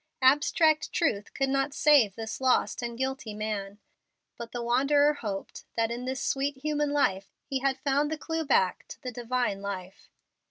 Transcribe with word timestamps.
Abstract 0.23 0.91
truth 0.91 1.31
could 1.35 1.49
not 1.49 1.75
save 1.75 2.15
this 2.15 2.41
lost 2.41 2.81
and 2.81 2.97
guilty 2.97 3.35
man, 3.35 3.77
but 4.35 4.51
the 4.51 4.63
wanderer 4.63 5.13
hoped 5.13 5.65
that 5.75 5.91
in 5.91 6.05
this 6.05 6.23
sweet 6.23 6.57
human 6.57 6.89
life 6.91 7.35
he 7.45 7.59
had 7.59 7.77
found 7.77 8.09
the 8.11 8.17
clew 8.17 8.43
back 8.43 8.87
to 8.87 8.99
the 8.99 9.11
divine 9.11 9.61
life. 9.61 10.09